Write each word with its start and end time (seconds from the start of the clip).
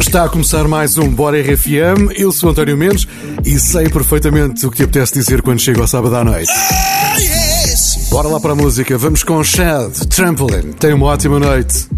Está 0.00 0.24
a 0.24 0.28
começar 0.28 0.66
mais 0.66 0.98
um 0.98 1.08
Bora 1.08 1.40
RFM. 1.40 2.10
Eu 2.16 2.32
sou 2.32 2.50
António 2.50 2.76
Mendes 2.76 3.06
e 3.44 3.60
sei 3.60 3.88
perfeitamente 3.88 4.66
o 4.66 4.70
que 4.70 4.78
te 4.78 4.82
apetece 4.82 5.12
dizer 5.12 5.42
quando 5.42 5.60
chego 5.60 5.82
ao 5.82 5.86
sábado 5.86 6.16
à 6.16 6.24
noite. 6.24 6.50
Ah, 6.50 7.16
yes! 7.18 8.08
Bora 8.10 8.26
lá 8.28 8.40
para 8.40 8.52
a 8.52 8.56
música. 8.56 8.98
Vamos 8.98 9.22
com 9.22 9.44
Shad 9.44 9.92
Trampoline. 10.08 10.72
Tenha 10.74 10.96
uma 10.96 11.06
ótima 11.06 11.38
noite. 11.38 11.88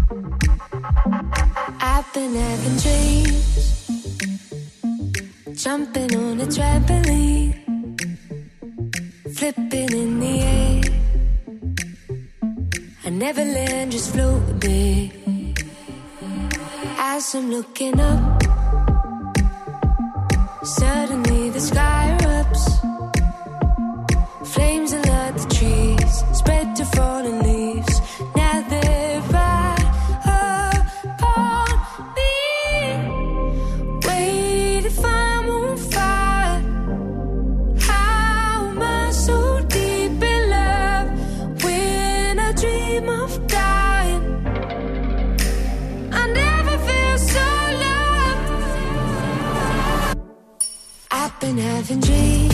Jumping 5.55 6.17
on 6.17 6.41
a 6.41 6.45
trampoline 6.47 7.55
Flipping 9.33 9.93
in 9.93 10.19
the 10.19 10.41
air 10.41 10.81
I 13.05 13.09
never 13.09 13.45
land, 13.45 13.91
just 13.93 14.11
float 14.11 14.59
As 17.15 17.35
I'm 17.35 17.51
looking 17.51 17.99
up, 17.99 18.41
suddenly 20.63 21.51
the 21.51 21.59
sky 21.59 22.17
erupts. 22.19 22.72
and 51.93 52.01
dream. 52.01 52.52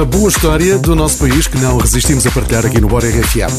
Uma 0.00 0.06
boa 0.06 0.30
história 0.30 0.78
do 0.78 0.96
nosso 0.96 1.18
país 1.18 1.46
que 1.46 1.58
não 1.58 1.76
resistimos 1.76 2.26
a 2.26 2.30
partilhar 2.30 2.64
aqui 2.64 2.80
no 2.80 2.88
Bora 2.88 3.06
RFM. 3.06 3.52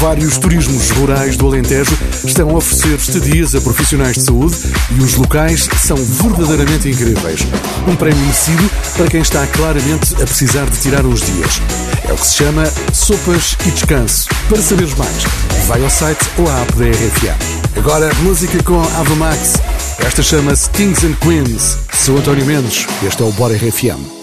Vários 0.00 0.38
turismos 0.38 0.88
rurais 0.92 1.36
do 1.36 1.46
Alentejo 1.46 1.94
estão 2.24 2.48
a 2.48 2.54
oferecer 2.54 2.94
estadias 2.94 3.54
a 3.54 3.60
profissionais 3.60 4.16
de 4.16 4.22
saúde 4.22 4.56
e 4.98 5.02
os 5.02 5.16
locais 5.16 5.68
são 5.78 5.98
verdadeiramente 5.98 6.88
incríveis. 6.88 7.40
Um 7.86 7.94
prémio 7.94 8.18
merecido 8.20 8.70
para 8.96 9.06
quem 9.06 9.20
está 9.20 9.46
claramente 9.48 10.14
a 10.14 10.24
precisar 10.24 10.64
de 10.64 10.78
tirar 10.78 11.04
uns 11.04 11.20
dias. 11.20 11.60
É 12.08 12.12
o 12.14 12.16
que 12.16 12.26
se 12.26 12.36
chama 12.36 12.64
Sopas 12.94 13.54
e 13.66 13.70
Descanso. 13.70 14.30
Para 14.48 14.62
saberes 14.62 14.94
mais, 14.94 15.24
vai 15.66 15.84
ao 15.84 15.90
site 15.90 16.24
ou 16.38 16.48
à 16.48 16.62
app 16.62 16.72
da 16.72 16.86
RFM. 16.86 17.76
Agora, 17.76 18.10
música 18.22 18.62
com 18.62 18.80
Ava 18.80 19.14
Max. 19.16 19.60
Esta 19.98 20.22
chama-se 20.22 20.70
Kings 20.70 21.04
and 21.04 21.16
Queens. 21.20 21.76
Sou 21.92 22.16
António 22.16 22.46
Mendes. 22.46 22.86
Este 23.06 23.22
é 23.22 23.26
o 23.26 23.32
Bora 23.32 23.54
RFM. 23.54 24.15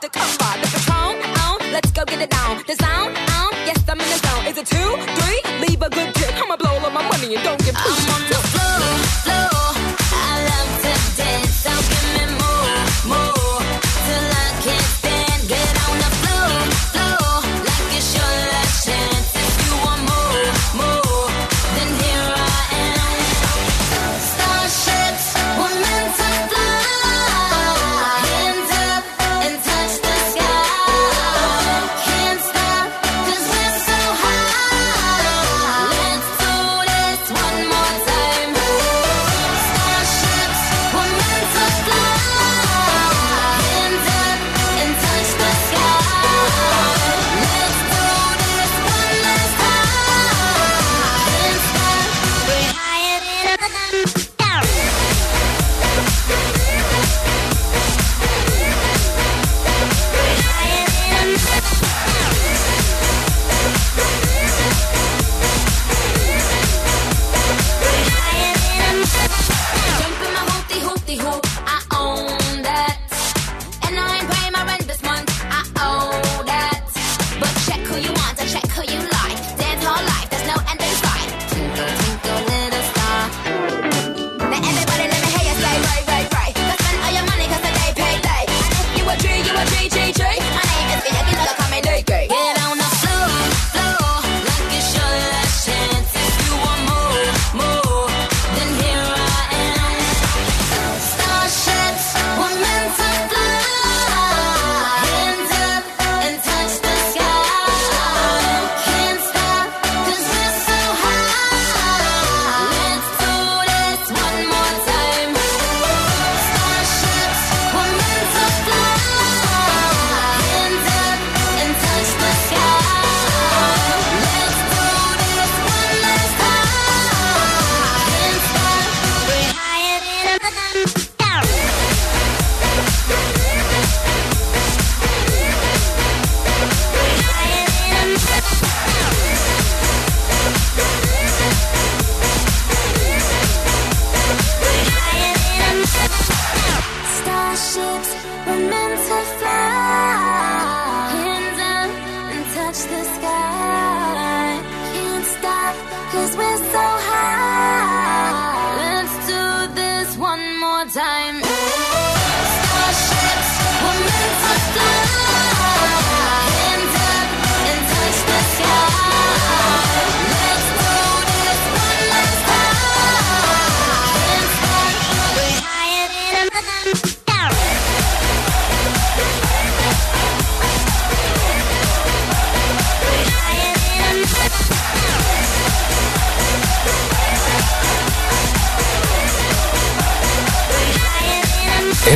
The 0.00 0.06
to 0.06 0.18
come 0.18 0.38
by. 0.38 0.67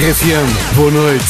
RFM, 0.03 0.75
boa 0.75 0.91
noite. 0.91 1.25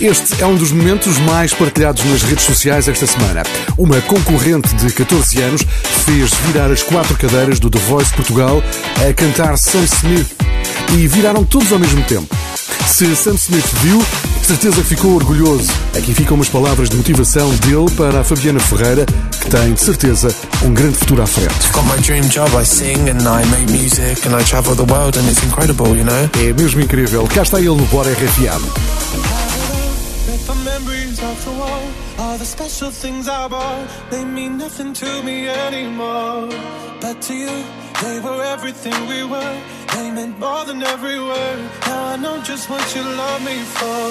Este 0.00 0.42
é 0.42 0.46
um 0.46 0.56
dos 0.56 0.72
momentos 0.72 1.18
mais 1.18 1.54
partilhados 1.54 2.04
nas 2.04 2.24
redes 2.24 2.44
sociais 2.44 2.88
esta 2.88 3.06
semana. 3.06 3.44
Uma 3.76 4.00
concorrente 4.00 4.74
de 4.74 4.92
14 4.92 5.40
anos 5.40 5.62
fez 6.04 6.34
virar 6.48 6.68
as 6.68 6.82
quatro 6.82 7.16
cadeiras 7.16 7.60
do 7.60 7.70
The 7.70 7.78
Voice 7.78 8.12
Portugal 8.12 8.60
a 9.08 9.14
cantar 9.14 9.56
Sam 9.56 9.84
Smith 9.84 10.34
e 10.94 11.06
viraram 11.06 11.44
todos 11.44 11.72
ao 11.72 11.78
mesmo 11.78 12.02
tempo. 12.06 12.34
Se 12.88 13.14
Sam 13.14 13.36
Smith 13.36 13.72
viu, 13.82 14.04
certeza 14.42 14.82
ficou 14.82 15.14
orgulhoso. 15.14 15.70
Aqui 15.96 16.12
ficam 16.12 16.34
umas 16.34 16.48
palavras 16.48 16.88
de 16.88 16.96
motivação 16.96 17.48
dele 17.56 17.88
para 17.96 18.22
a 18.22 18.24
Fabiana 18.24 18.58
Ferreira, 18.58 19.06
tem, 19.48 19.72
de 19.72 19.80
certeza, 19.80 20.28
um 20.62 20.72
grande 20.72 20.98
futuro 20.98 21.22
à 21.22 21.26
frente. 21.26 21.54
É 26.38 26.52
mesmo 26.52 26.80
incrível. 26.80 27.26
Cá 27.34 27.42
está 27.42 27.58
ele 27.58 27.68
no 27.68 27.86
Bora 27.86 28.10
RFM. 28.10 28.62
They 38.00 38.20
were 38.20 38.40
everything 38.44 38.94
we 39.08 39.24
were. 39.24 39.56
They 39.94 40.12
meant 40.12 40.38
more 40.38 40.64
than 40.64 40.80
every 40.84 41.18
word. 41.18 41.58
Now 41.84 42.14
I 42.14 42.16
know 42.16 42.40
just 42.44 42.70
what 42.70 42.94
you 42.94 43.02
love 43.02 43.42
me 43.42 43.58
for. 43.74 44.08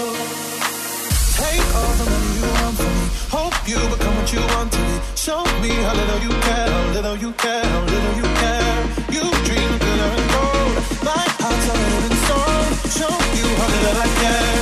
Take 1.39 1.63
all 1.73 1.93
the 1.93 2.09
money 2.09 2.31
you 2.35 2.47
want 2.51 2.75
from 2.75 3.01
me. 3.01 3.06
Hope 3.29 3.67
you 3.67 3.75
become 3.89 4.15
what 4.15 4.31
you 4.31 4.39
want 4.55 4.71
to 4.71 4.77
be. 4.79 4.95
Show 5.15 5.43
me 5.61 5.69
how 5.83 5.93
little 5.93 6.19
you 6.23 6.29
care, 6.47 6.69
how 6.69 6.93
little 6.93 7.17
you 7.17 7.31
care, 7.33 7.65
how 7.65 7.83
little 7.83 8.15
you 8.15 8.27
care. 8.41 8.77
You 9.15 9.23
dream 9.43 9.69
of 9.73 9.79
glitter 9.83 10.11
and 10.15 10.27
gold. 10.31 10.75
My 11.03 11.25
heart's 11.35 11.67
already 11.67 11.99
been 12.07 12.17
stone. 12.23 12.71
Show 12.99 13.13
you 13.39 13.47
how 13.59 13.67
little 13.73 13.97
I 13.99 14.09
care. 14.23 14.59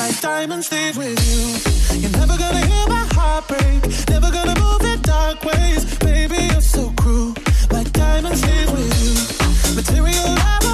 My 0.00 0.10
diamond 0.20 0.64
stays 0.64 0.96
with 0.96 1.14
you. 1.30 2.00
You're 2.00 2.16
never 2.18 2.36
gonna 2.36 2.66
hear 2.66 2.86
my 2.88 3.06
heart 3.14 3.46
break. 3.46 3.80
Never 4.10 4.30
gonna 4.32 4.58
move 4.58 4.82
in 4.82 5.00
dark 5.02 5.44
ways. 5.44 5.84
Baby, 5.98 6.42
you're 6.50 6.60
so 6.60 6.90
cruel. 6.96 7.34
My 7.70 7.84
diamond 7.84 8.36
stays 8.36 8.70
with 8.72 8.90
you. 8.98 9.76
Material 9.76 10.34
love. 10.34 10.65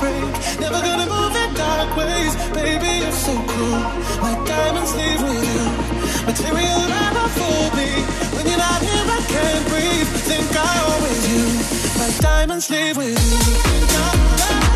Never 0.00 0.80
gonna 0.80 1.06
move 1.06 1.34
in 1.34 1.54
dark 1.54 1.96
ways. 1.96 2.32
Baby, 2.54 3.02
you're 3.02 3.10
so 3.10 3.34
cool. 3.34 3.80
My 4.22 4.34
diamonds 4.46 4.94
leave 4.94 5.20
with 5.20 5.42
you. 5.42 5.64
Material 6.24 6.80
never 6.86 7.26
fooled 7.34 7.74
me. 7.74 7.90
When 8.36 8.46
you're 8.46 8.58
not 8.58 8.80
here, 8.80 9.06
I 9.18 9.20
can't 9.26 9.66
breathe. 9.68 10.08
Think 10.28 10.50
I 10.54 10.74
owe 10.86 10.98
you. 11.26 11.44
My 11.98 12.10
diamonds 12.20 12.70
leave 12.70 12.96
with 12.96 13.18
you. 14.62 14.67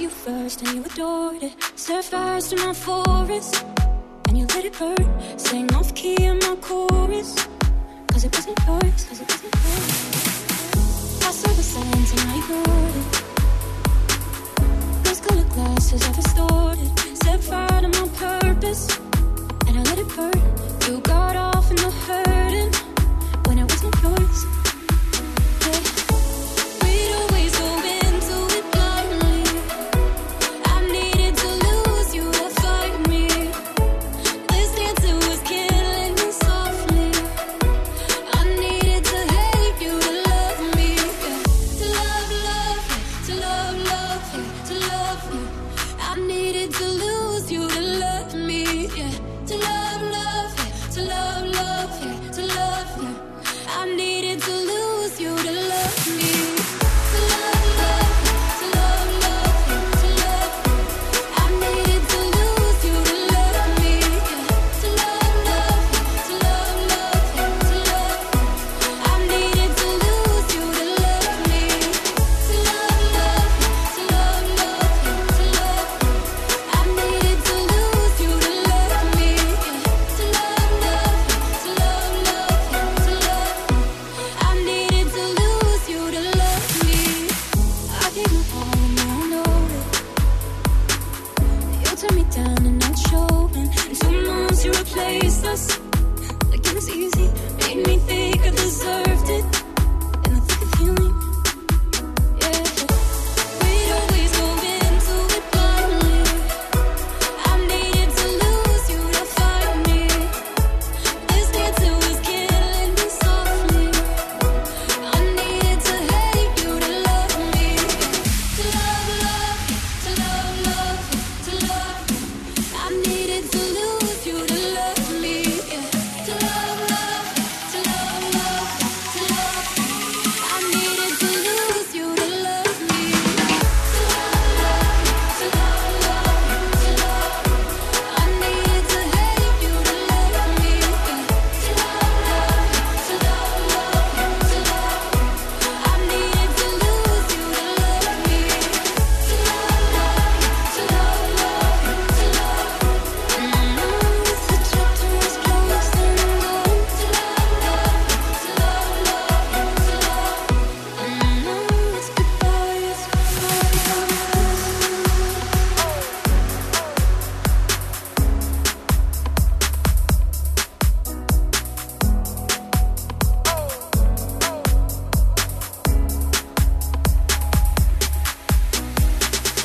you 0.00 0.08
first 0.08 0.62
and 0.62 0.74
you 0.74 0.84
adored 0.84 1.42
it. 1.42 1.52
Set 1.74 2.04
fires 2.04 2.48
to 2.48 2.56
my 2.56 2.72
forest 2.72 3.64
and 4.28 4.38
you 4.38 4.46
let 4.54 4.64
it 4.64 4.78
burn. 4.78 5.38
Sang 5.38 5.74
off 5.74 5.92
key 5.94 6.16
in 6.22 6.38
my 6.38 6.56
chorus. 6.60 7.34
Cause 8.12 8.24
it 8.24 8.34
wasn't 8.34 8.58
yours, 8.66 9.04
cause 9.06 9.20
it 9.20 9.28
wasn't 9.28 9.54
yours. 9.54 9.90
I 11.26 11.30
saw 11.40 11.52
the 11.52 11.62
signs 11.62 12.10
and 12.12 12.20
I 12.30 12.38
ignored 12.38 12.96
it. 13.00 13.06
Those 15.04 15.20
colored 15.20 15.50
glasses 15.50 16.02
I 16.02 16.12
distorted. 16.12 16.90
Set 17.24 17.40
fire 17.40 17.80
to 17.80 17.88
my 17.88 18.08
purpose 18.24 18.98
and 19.66 19.78
I 19.78 19.82
let 19.82 19.98
it 19.98 20.08
burn. 20.14 20.42
You 20.86 21.00
got 21.00 21.34
off 21.34 21.70
in 21.70 21.76
the 21.76 21.90
hurting 22.06 22.72
when 23.46 23.58
it 23.58 23.70
wasn't 23.70 23.96
yours. 24.02 24.57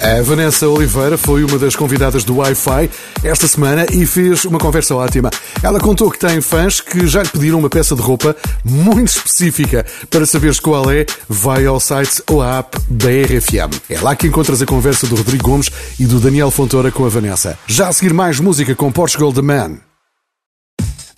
A 0.03 0.21
Vanessa 0.21 0.67
Oliveira 0.67 1.17
foi 1.17 1.45
uma 1.45 1.57
das 1.57 1.77
convidadas 1.77 2.25
do 2.25 2.35
Wi-Fi 2.35 2.89
esta 3.23 3.47
semana 3.47 3.85
e 3.89 4.05
fez 4.05 4.43
uma 4.43 4.59
conversa 4.59 4.93
ótima. 4.93 5.31
Ela 5.63 5.79
contou 5.79 6.11
que 6.11 6.19
tem 6.19 6.41
fãs 6.41 6.81
que 6.81 7.07
já 7.07 7.23
lhe 7.23 7.29
pediram 7.29 7.57
uma 7.57 7.69
peça 7.69 7.95
de 7.95 8.01
roupa 8.01 8.35
muito 8.65 9.07
específica. 9.07 9.85
Para 10.09 10.25
saberes 10.25 10.59
qual 10.59 10.91
é, 10.91 11.05
vai 11.29 11.65
ao 11.65 11.79
site 11.79 12.21
ou 12.29 12.41
à 12.41 12.57
app 12.59 12.77
da 12.89 13.07
RFM. 13.07 13.79
É 13.89 14.01
lá 14.01 14.13
que 14.13 14.27
encontras 14.27 14.61
a 14.61 14.65
conversa 14.65 15.07
do 15.07 15.15
Rodrigo 15.15 15.45
Gomes 15.45 15.71
e 15.97 16.05
do 16.05 16.19
Daniel 16.19 16.51
Fontoura 16.51 16.91
com 16.91 17.05
a 17.05 17.09
Vanessa. 17.09 17.57
Já 17.65 17.87
a 17.87 17.93
seguir, 17.93 18.13
mais 18.13 18.41
música 18.41 18.75
com 18.75 18.91
Portugal 18.91 19.31
The 19.31 19.41
Man. 19.41 19.77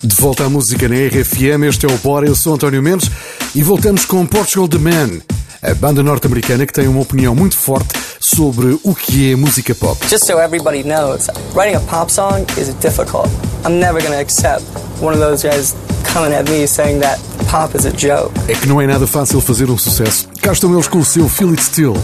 De 0.00 0.14
volta 0.14 0.44
à 0.44 0.48
música 0.48 0.88
na 0.88 0.94
RFM, 0.94 1.64
este 1.68 1.86
é 1.86 1.88
o 1.88 1.98
Bora, 1.98 2.26
eu 2.26 2.36
sou 2.36 2.54
António 2.54 2.80
Mendes 2.80 3.10
e 3.52 3.64
voltamos 3.64 4.04
com 4.04 4.24
Portugal 4.24 4.68
The 4.68 4.78
Man 4.78 5.20
a 5.62 5.74
banda 5.74 6.02
norte-americana 6.02 6.66
que 6.66 6.72
tem 6.72 6.88
uma 6.88 7.00
opinião 7.00 7.34
muito 7.34 7.56
forte 7.56 7.88
sobre 8.20 8.78
o 8.82 8.94
que 8.94 9.32
é 9.32 9.36
música 9.36 9.74
pop. 9.74 9.98
Just 10.08 10.24
so 10.26 10.38
everybody 10.38 10.82
knows, 10.82 11.28
writing 11.54 11.76
a 11.76 11.80
pop 11.80 12.10
song 12.10 12.44
is 12.58 12.72
difficult. 12.80 13.28
I'm 13.64 13.78
never 13.78 14.02
gonna 14.02 14.20
accept 14.20 14.62
one 15.00 15.14
of 15.14 15.20
those 15.20 15.42
guys 15.42 15.74
coming 16.04 16.34
at 16.34 16.48
me 16.50 16.66
saying 16.66 17.00
that 17.00 17.18
pop 17.50 17.76
is 17.76 17.86
a 17.86 17.90
joke. 17.90 18.32
É 18.48 18.54
que 18.54 18.66
não 18.66 18.80
é 18.80 18.86
nada 18.86 19.06
fácil 19.06 19.40
fazer 19.40 19.70
um 19.70 19.78
sucesso. 19.78 20.28
Cá 20.40 20.52
estão 20.52 20.72
eles 20.72 20.88
com 20.88 20.98
o 20.98 21.04
seu 21.04 21.28
Feel 21.28 21.50
It 21.50 21.62
Still. 21.62 21.94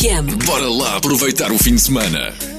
FM. 0.00 0.46
Bora 0.46 0.66
lá 0.66 0.96
aproveitar 0.96 1.52
o 1.52 1.58
fim 1.58 1.74
de 1.74 1.82
semana. 1.82 2.49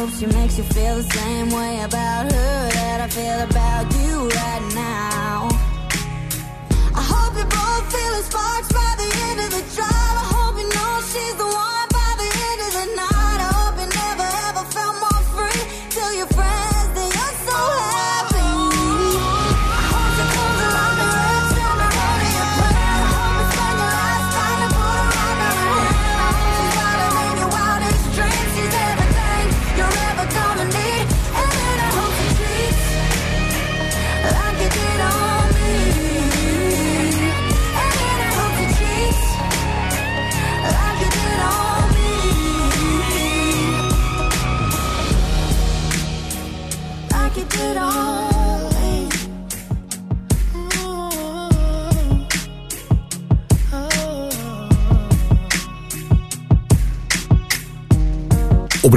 hope 0.00 0.10
she 0.18 0.24
makes 0.24 0.56
you 0.56 0.64
feel 0.64 0.96
the 0.96 1.02
same 1.02 1.50
way 1.50 1.82
about 1.82 2.32
her 2.32 2.70
that 2.70 3.00
I 3.02 3.08
feel 3.08 3.40
about 3.50 3.84
you 3.96 4.28
right 4.30 4.72
now. 4.74 5.48
I 6.94 7.02
hope 7.12 7.36
you 7.36 7.44
both 7.44 7.92
feel 7.92 8.12
the 8.16 8.22
sparks 8.22 8.72
by 8.72 8.94
the 8.96 9.08
end 9.28 9.40
of 9.40 9.50
the 9.50 9.76
drive. 9.76 10.09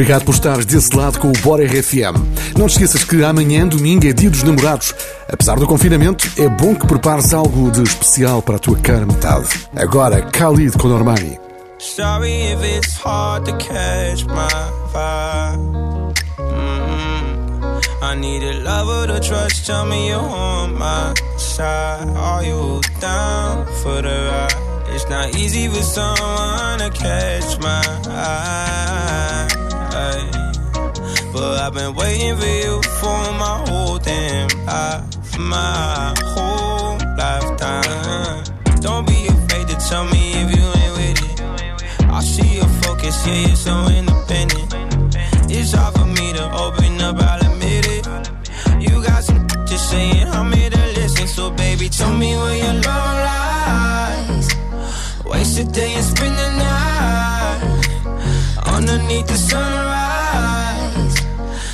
Obrigado 0.03 0.25
por 0.25 0.33
estares 0.33 0.65
desse 0.65 0.93
lado 0.97 1.17
com 1.17 1.29
o 1.29 1.41
Bora 1.41 1.63
RFM. 1.63 2.19
Não 2.57 2.67
te 2.67 2.71
esqueças 2.71 3.05
que 3.05 3.23
amanhã, 3.23 3.65
domingo, 3.65 4.05
é 4.05 4.11
dia 4.11 4.29
dos 4.29 4.43
namorados. 4.43 4.93
Apesar 5.31 5.57
do 5.57 5.65
confinamento, 5.65 6.29
é 6.37 6.49
bom 6.49 6.75
que 6.75 6.85
prepares 6.85 7.33
algo 7.33 7.71
de 7.71 7.83
especial 7.83 8.41
para 8.41 8.57
a 8.57 8.59
tua 8.59 8.77
cara 8.79 9.05
metade. 9.05 9.47
Agora, 9.73 10.19
Khalid 10.19 10.77
com 10.77 10.89
Normani. 10.89 11.39
Sorry 11.79 12.51
if 12.51 12.61
it's 12.65 12.97
hard 12.97 13.45
to 13.45 13.53
catch 13.55 14.25
my 14.25 14.49
vibe. 14.91 16.13
Mm-hmm. 16.37 18.03
I 18.03 18.15
need 18.19 18.43
a 18.43 18.59
lover 18.59 19.07
to 19.07 19.21
trust. 19.25 19.65
Tell 19.65 19.85
me 19.85 20.09
you're 20.09 20.19
on 20.19 20.73
my 20.77 21.13
side. 21.37 22.09
Are 22.17 22.43
you 22.43 22.81
down 22.99 23.65
for 23.81 24.01
the 24.01 24.09
ride? 24.09 24.93
It's 24.93 25.09
not 25.09 25.33
easy 25.37 25.69
someone 25.81 26.79
to 26.79 26.89
catch 26.93 27.57
my 27.61 27.81
eye. 28.09 29.62
But 31.33 31.59
I've 31.61 31.73
been 31.73 31.95
waiting 31.95 32.37
for 32.37 32.45
you 32.45 32.81
for 32.99 33.19
my 33.43 33.55
whole 33.67 33.97
damn 33.97 34.49
life, 34.65 35.39
my 35.39 36.13
whole 36.33 36.97
lifetime. 37.17 38.43
Don't 38.81 39.05
be 39.07 39.27
afraid 39.27 39.67
to 39.69 39.75
tell 39.89 40.05
me 40.05 40.33
if 40.41 40.47
you 40.55 40.65
ain't 40.81 40.93
with 40.97 41.19
it. 41.29 41.41
I 42.09 42.21
see 42.21 42.57
your 42.57 42.71
focus, 42.83 43.25
yeah, 43.25 43.47
you're 43.47 43.55
so 43.55 43.75
independent. 43.87 44.75
It's 45.49 45.71
hard 45.73 45.95
for 45.95 46.05
me 46.05 46.33
to 46.33 46.45
open 46.53 47.01
up, 47.01 47.17
I'll 47.19 47.51
admit 47.51 47.87
it. 47.87 48.05
You 48.79 49.01
got 49.03 49.23
some 49.23 49.47
just 49.65 49.89
saying 49.89 50.27
I'm 50.27 50.51
here 50.51 50.69
to 50.69 50.85
listen, 50.99 51.27
so 51.27 51.49
baby, 51.49 51.89
tell 51.89 52.13
me 52.15 52.35
where 52.35 52.57
your 52.57 52.73
love 52.73 53.17
lies. 53.27 54.47
Waste 55.25 55.59
a 55.59 55.63
day 55.63 55.93
and 55.93 56.05
spend 56.05 56.37
the 56.37 56.49
night 56.57 56.82
underneath 58.83 59.27
the 59.27 59.35
sunrise. 59.35 61.15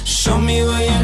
Show 0.05 0.37
me 0.37 0.63
where 0.63 0.83
you 0.91 0.98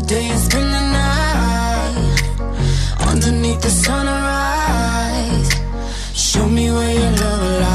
today 0.00 0.28
and 0.28 0.40
spend 0.40 0.70
the 0.76 0.84
night. 0.98 1.94
Underneath 3.10 3.60
the 3.60 3.70
sunrise. 3.70 5.50
Show 6.14 6.48
me 6.48 6.70
where 6.72 6.94
your 7.00 7.12
love 7.22 7.60
lies. 7.60 7.73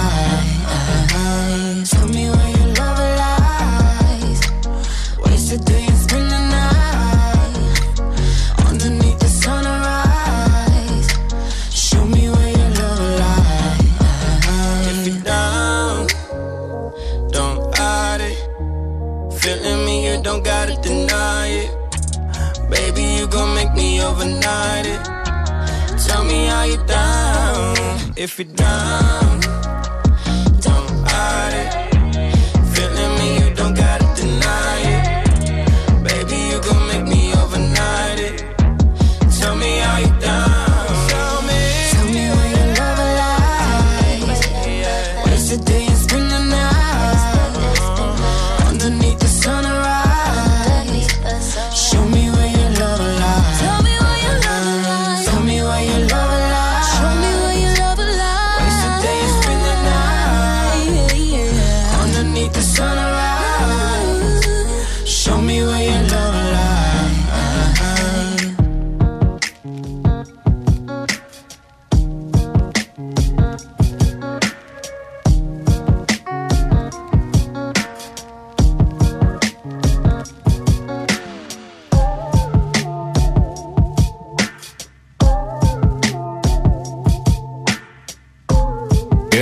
if 28.19 28.37
you're 28.37 28.45
down 28.53 29.68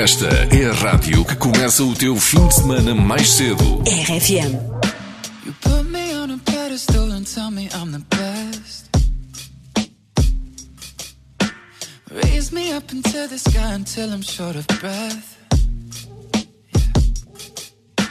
Esta 0.07 0.29
é 0.55 0.69
a 0.69 0.71
rádio 0.71 1.25
que 1.25 1.35
começa 1.35 1.83
o 1.83 1.93
teu 1.93 2.15
fim 2.15 2.47
de 2.47 2.55
semana 2.55 2.95
mais 2.95 3.29
cedo. 3.29 3.83
RFM. 3.85 4.53
You 5.45 5.53
put 5.59 5.83
me 5.83 6.15
on 6.15 6.31
a 6.31 6.37
pedestal 6.45 7.11
and 7.11 7.25
tell 7.25 7.51
me 7.51 7.67
I'm 7.73 7.91
the 7.91 8.01
best. 8.15 8.89
Raise 12.09 12.53
me 12.53 12.71
up 12.71 12.89
into 12.93 13.27
the 13.27 13.37
sky 13.37 13.73
until 13.73 14.13
I'm 14.13 14.21
short 14.21 14.55
of 14.55 14.65
breath. 14.79 15.35
Yeah. 17.99 18.07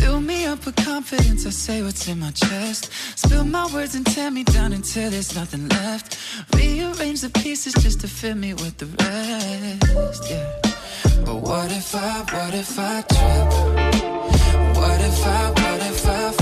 Fill 0.00 0.20
me 0.20 0.44
up 0.46 0.66
with 0.66 0.74
confidence, 0.84 1.46
I 1.46 1.50
say 1.50 1.82
what's 1.84 2.08
in 2.08 2.18
my 2.18 2.32
chest. 2.32 2.90
Spill 3.14 3.44
my 3.44 3.72
words 3.72 3.94
and 3.94 4.04
tear 4.04 4.32
me 4.32 4.42
down 4.42 4.72
until 4.72 5.08
there's 5.08 5.36
nothing 5.36 5.68
left. 5.68 6.18
Rearrange 6.56 7.20
the 7.20 7.30
pieces 7.30 7.74
just 7.74 8.00
to 8.00 8.08
fit 8.08 8.36
me 8.36 8.54
with 8.54 8.76
the 8.78 8.86
rest. 9.04 10.28
Yeah. 10.28 10.71
But 11.24 11.36
what 11.36 11.70
if 11.72 11.94
I, 11.94 12.18
what 12.32 12.54
if 12.54 12.78
I 12.78 13.02
trip? 13.02 13.50
What 14.76 15.00
if 15.00 15.26
I, 15.26 15.50
what 15.50 15.82
if 15.90 16.06
I 16.08 16.41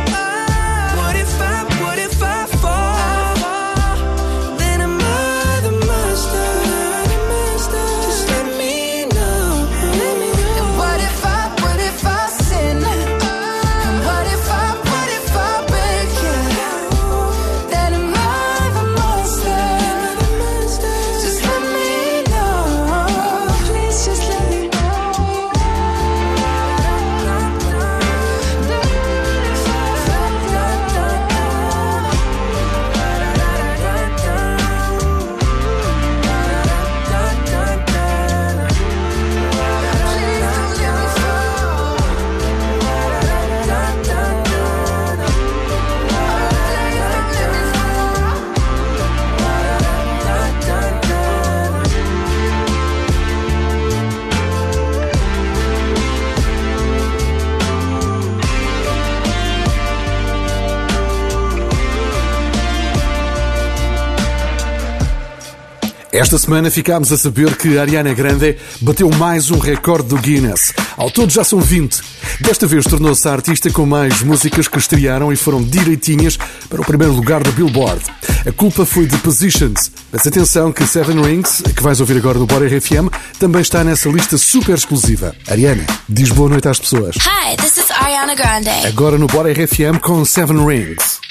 Esta 66.11 66.37
semana 66.37 66.69
ficámos 66.69 67.09
a 67.13 67.17
saber 67.17 67.55
que 67.55 67.77
Ariana 67.77 68.13
Grande 68.13 68.57
bateu 68.81 69.09
mais 69.11 69.49
um 69.49 69.57
recorde 69.57 70.09
do 70.09 70.17
Guinness. 70.17 70.73
Ao 70.97 71.09
todo 71.09 71.31
já 71.31 71.41
são 71.41 71.61
20. 71.61 72.01
Desta 72.41 72.67
vez 72.67 72.83
tornou-se 72.83 73.25
a 73.29 73.31
artista 73.31 73.69
com 73.71 73.85
mais 73.85 74.21
músicas 74.21 74.67
que 74.67 74.77
estrearam 74.77 75.31
e 75.31 75.37
foram 75.37 75.63
direitinhas 75.63 76.37
para 76.69 76.81
o 76.81 76.85
primeiro 76.85 77.13
lugar 77.13 77.41
do 77.41 77.53
Billboard. 77.53 78.03
A 78.45 78.51
culpa 78.51 78.85
foi 78.85 79.05
de 79.05 79.17
Positions. 79.19 79.89
Mas 80.11 80.27
atenção 80.27 80.73
que 80.73 80.85
Seven 80.85 81.21
Rings, 81.21 81.63
que 81.73 81.81
vais 81.81 82.01
ouvir 82.01 82.17
agora 82.17 82.37
no 82.37 82.45
Bora 82.45 82.67
RFM, 82.67 83.07
também 83.39 83.61
está 83.61 83.81
nessa 83.81 84.09
lista 84.09 84.37
super 84.37 84.75
exclusiva. 84.75 85.33
Ariana, 85.47 85.85
diz 86.09 86.29
boa 86.29 86.49
noite 86.49 86.67
às 86.67 86.77
pessoas. 86.77 87.15
Hi, 87.15 87.55
this 87.55 87.77
is 87.77 87.89
Ariana 87.89 88.35
Grande. 88.35 88.69
Agora 88.85 89.17
no 89.17 89.27
Bora 89.27 89.49
RFM 89.53 90.01
com 90.01 90.25
Seven 90.25 90.65
Rings. 90.65 91.30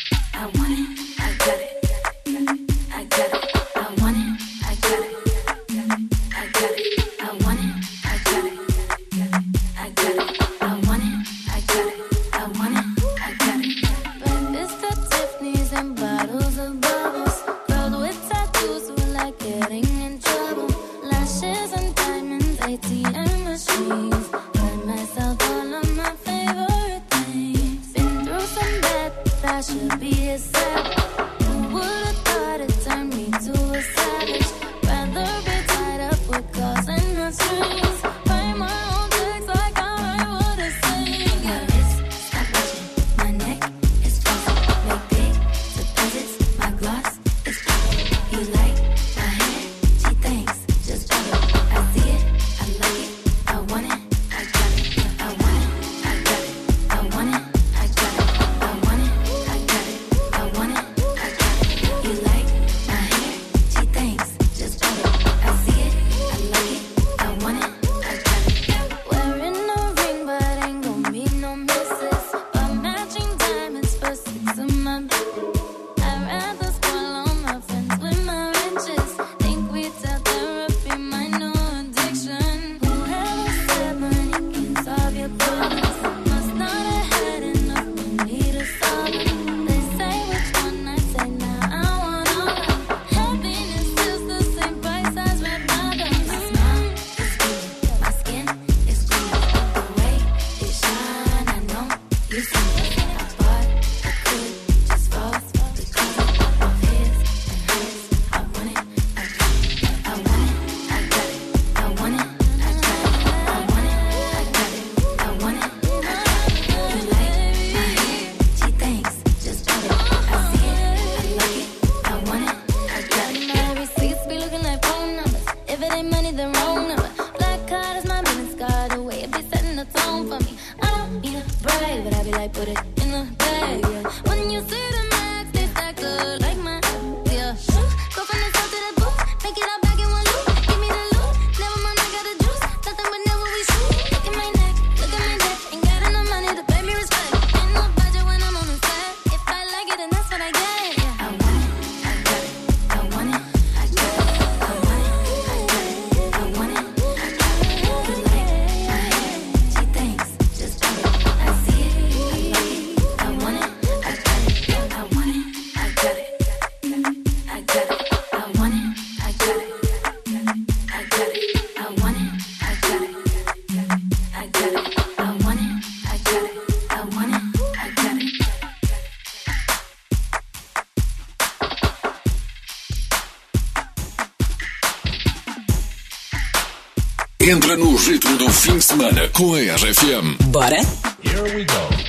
Entra 187.50 187.76
no 187.76 187.96
ritmo 187.96 188.36
do 188.36 188.48
fim 188.48 188.78
de 188.78 188.84
semana 188.84 189.28
com 189.30 189.52
a 189.54 189.58
RFM. 189.58 190.36
Bora? 190.52 190.76
Here 191.20 191.42
we 191.52 191.64
go. 191.64 191.99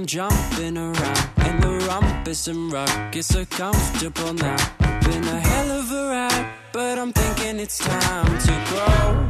I'm 0.00 0.06
jumping 0.06 0.78
around, 0.78 1.28
in 1.44 1.60
the 1.60 1.84
rumpus 1.86 2.48
and 2.48 2.72
ruckus 2.72 3.26
so 3.26 3.44
comfortable 3.44 4.32
now. 4.32 4.56
Been 4.78 5.22
a 5.24 5.38
hell 5.38 5.70
of 5.78 5.92
a 5.92 6.08
ride, 6.08 6.46
but 6.72 6.98
I'm 6.98 7.12
thinking 7.12 7.60
it's 7.60 7.76
time 7.76 8.38
to 8.38 8.52
grow. 8.70 9.28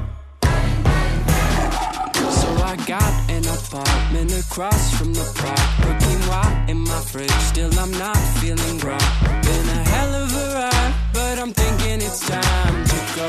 So 2.30 2.48
I 2.62 2.76
got 2.86 3.12
an 3.30 3.44
apartment 3.48 4.32
across 4.38 4.96
from 4.96 5.12
the 5.12 5.26
park, 5.34 5.58
working 5.84 6.20
white 6.30 6.66
in 6.68 6.78
my 6.78 7.00
fridge. 7.00 7.32
Still, 7.50 7.76
I'm 7.76 7.90
not 7.98 8.16
feeling 8.38 8.78
wrong. 8.78 9.00
Been 9.42 9.68
a 9.70 9.82
hell 9.90 10.14
of 10.22 10.32
a 10.36 10.54
ride, 10.54 10.94
but 11.12 11.40
I'm 11.40 11.52
thinking 11.52 12.00
it's 12.00 12.20
time 12.28 12.84
to 12.84 12.96
go. 13.16 13.28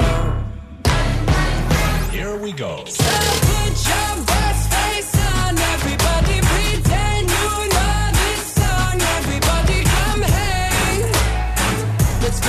Here 2.12 2.38
we 2.38 2.52
go. 2.52 2.86
So 2.86 3.04
put 3.04 3.88
your 3.90 4.26
best 4.28 4.70
face 4.72 5.16
on 5.16 5.58
everybody. 5.58 6.01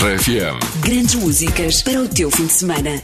RFM. 0.00 0.58
Grandes 0.80 1.14
músicas 1.14 1.82
para 1.82 2.00
o 2.00 2.08
teu 2.08 2.30
fim 2.30 2.46
de 2.46 2.52
semana. 2.54 3.02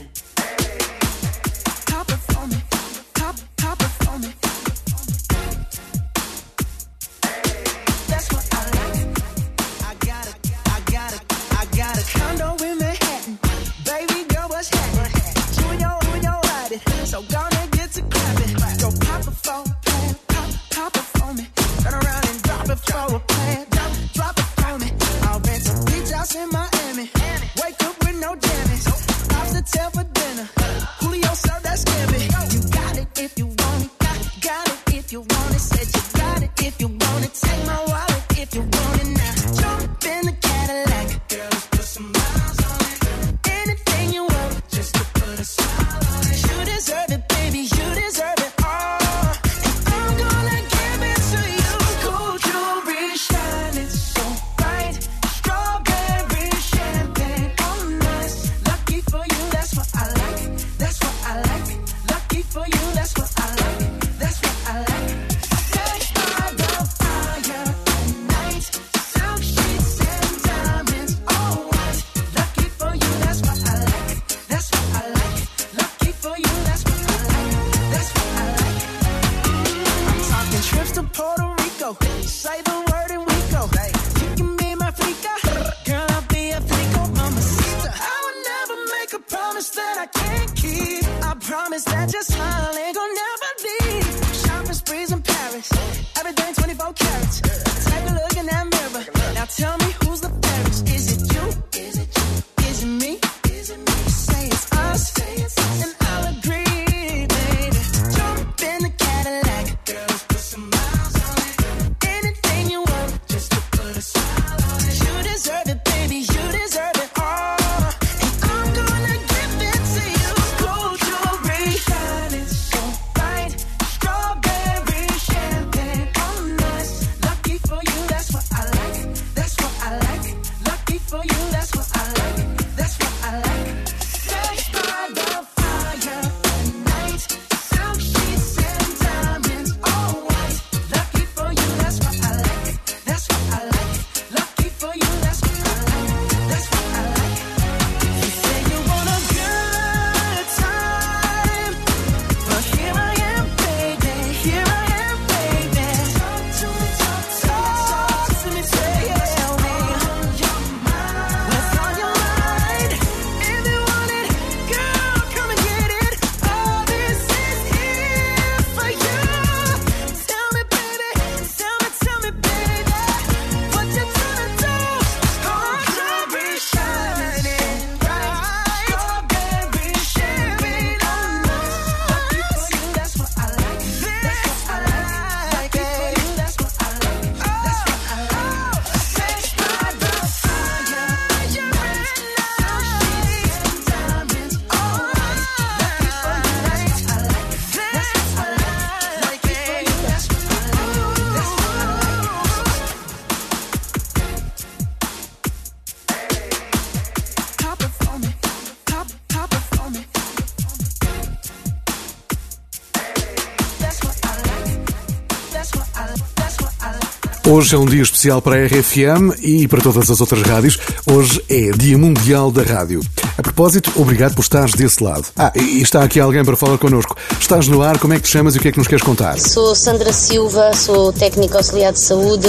Hoje 217.57 217.73
é 217.73 217.79
um 217.79 217.87
dia 217.87 218.03
especial 218.03 218.39
para 218.39 218.55
a 218.55 218.67
RFM 218.67 219.33
e 219.41 219.67
para 219.67 219.81
todas 219.81 220.11
as 220.11 220.21
outras 220.21 220.43
rádios. 220.43 220.77
Hoje 221.11 221.43
é 221.49 221.71
Dia 221.71 221.97
Mundial 221.97 222.51
da 222.51 222.61
Rádio. 222.61 223.01
A 223.35 223.41
propósito, 223.41 223.91
obrigado 223.95 224.35
por 224.35 224.43
estares 224.43 224.75
desse 224.75 225.03
lado. 225.03 225.25
Ah, 225.35 225.51
e 225.55 225.81
está 225.81 226.03
aqui 226.03 226.19
alguém 226.19 226.45
para 226.45 226.55
falar 226.55 226.77
connosco. 226.77 227.17
Estás 227.39 227.67
no 227.67 227.81
ar, 227.81 227.97
como 227.97 228.13
é 228.13 228.17
que 228.17 228.23
te 228.23 228.29
chamas 228.29 228.53
e 228.53 228.59
o 228.59 228.61
que 228.61 228.67
é 228.67 228.71
que 228.71 228.77
nos 228.77 228.87
queres 228.87 229.03
contar? 229.03 229.39
Sou 229.39 229.73
Sandra 229.73 230.13
Silva, 230.13 230.71
sou 230.75 231.11
técnica 231.11 231.57
auxiliar 231.57 231.93
de 231.93 231.99
saúde 231.99 232.47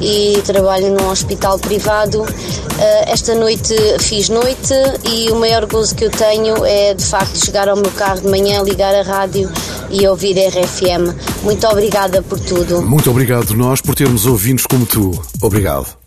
e 0.00 0.40
trabalho 0.46 0.90
num 0.94 1.10
hospital 1.10 1.58
privado. 1.58 2.24
Ah, 2.78 3.10
esta 3.10 3.34
noite 3.34 3.74
fiz 3.98 4.30
noite 4.30 4.72
e 5.12 5.30
o 5.30 5.36
maior 5.36 5.66
gozo 5.66 5.94
que 5.94 6.06
eu 6.06 6.10
tenho 6.10 6.64
é 6.64 6.94
de 6.94 7.04
facto 7.04 7.44
chegar 7.44 7.68
ao 7.68 7.76
meu 7.76 7.90
carro 7.90 8.22
de 8.22 8.28
manhã, 8.28 8.62
ligar 8.62 8.94
a 8.94 9.02
rádio 9.02 9.52
e 9.90 10.06
ouvir 10.08 10.38
a 10.38 10.48
RFM. 10.48 11.14
Muito 11.42 11.66
obrigada 11.66 12.22
por 12.22 12.38
tudo. 12.38 12.82
Muito 12.82 13.10
obrigado 13.10 13.54
nós 13.54 13.80
por 13.80 13.94
termos 13.94 14.26
ouvintes 14.26 14.66
como 14.66 14.84
tu. 14.84 15.10
Obrigado. 15.42 15.99